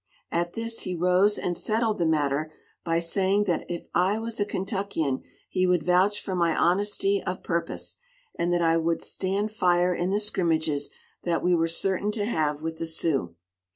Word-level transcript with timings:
At 0.31 0.53
this 0.53 0.79
he 0.79 0.95
rose 0.95 1.37
and 1.37 1.55
settled 1.55 1.99
the 1.99 2.07
matter 2.07 2.51
by 2.83 2.97
saying 2.97 3.43
that 3.43 3.69
if 3.69 3.85
I 3.93 4.17
was 4.17 4.39
a 4.39 4.45
Kentuckian 4.45 5.21
he 5.47 5.67
would 5.67 5.85
vouch 5.85 6.19
for 6.19 6.33
my 6.33 6.55
honesty 6.55 7.21
of 7.23 7.43
purpose, 7.43 7.97
and 8.33 8.51
that 8.51 8.63
I 8.63 8.77
would 8.77 9.03
stand 9.03 9.51
fire 9.51 9.93
in 9.93 10.09
the 10.09 10.19
scrimmages 10.19 10.89
that 11.21 11.43
we 11.43 11.53
were 11.53 11.67
certain 11.67 12.09
to 12.13 12.25
have 12.25 12.63
with 12.63 12.79
the 12.79 12.87
Sioux. 12.87 13.35